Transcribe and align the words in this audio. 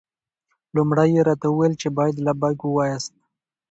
لومړی 0.75 1.09
یې 1.15 1.21
راته 1.29 1.47
وویل 1.49 1.73
چې 1.81 1.87
باید 1.97 2.23
لبیک 2.25 2.59
ووایاست. 2.63 3.13